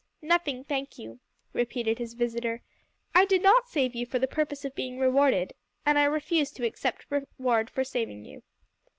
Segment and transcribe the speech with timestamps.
[0.23, 1.19] "Nothing, thank you,"
[1.53, 2.63] repeated his visitor.
[3.13, 5.53] "I did not save you for the purpose of being rewarded,
[5.85, 8.41] and I refuse to accept reward for saving you."